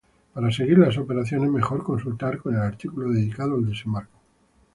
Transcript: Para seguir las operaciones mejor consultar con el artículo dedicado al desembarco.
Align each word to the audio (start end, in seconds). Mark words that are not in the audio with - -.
Para 0.33 0.51
seguir 0.51 0.79
las 0.79 0.97
operaciones 0.97 1.51
mejor 1.51 1.83
consultar 1.83 2.39
con 2.39 2.55
el 2.55 2.61
artículo 2.61 3.11
dedicado 3.11 3.53
al 3.57 3.67
desembarco. 3.67 4.19